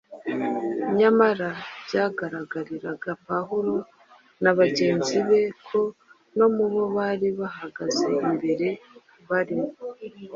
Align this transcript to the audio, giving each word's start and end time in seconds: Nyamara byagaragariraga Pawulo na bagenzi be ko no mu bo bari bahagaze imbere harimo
Nyamara 0.97 1.49
byagaragariraga 1.85 3.11
Pawulo 3.27 3.75
na 4.43 4.51
bagenzi 4.59 5.17
be 5.27 5.41
ko 5.67 5.79
no 6.37 6.47
mu 6.55 6.65
bo 6.73 6.83
bari 6.95 7.27
bahagaze 7.39 8.07
imbere 8.27 8.67
harimo 9.29 9.69